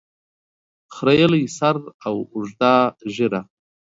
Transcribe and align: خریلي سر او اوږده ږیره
خریلي 0.95 1.43
سر 1.57 1.75
او 2.07 2.15
اوږده 2.35 2.73
ږیره 3.15 3.41